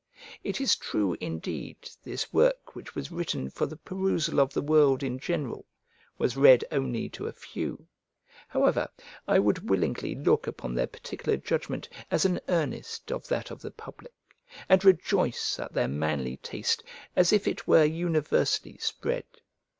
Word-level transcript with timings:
It 0.43 0.59
is 0.59 0.75
true, 0.75 1.15
indeed, 1.21 1.77
this 2.01 2.33
work, 2.33 2.75
which 2.75 2.95
was 2.95 3.11
written 3.11 3.51
for 3.51 3.67
the 3.67 3.77
perusal 3.77 4.39
of 4.39 4.51
the 4.51 4.61
world 4.63 5.03
in 5.03 5.19
general, 5.19 5.67
was 6.17 6.35
read 6.35 6.65
only 6.71 7.07
to 7.09 7.27
a 7.27 7.31
few; 7.31 7.85
however, 8.47 8.89
I 9.27 9.37
would 9.37 9.69
willingly 9.69 10.15
look 10.15 10.47
upon 10.47 10.73
their 10.73 10.87
particular 10.87 11.37
judgment 11.37 11.87
as 12.09 12.25
an 12.25 12.39
earnest 12.49 13.11
of 13.11 13.27
that 13.27 13.51
of 13.51 13.61
the 13.61 13.69
public, 13.69 14.13
and 14.67 14.83
rejoice 14.83 15.59
at 15.59 15.71
their 15.73 15.87
manly 15.87 16.37
taste 16.37 16.83
as 17.15 17.31
if 17.31 17.47
it 17.47 17.67
were 17.67 17.83
universally 17.85 18.77
spread. 18.79 19.25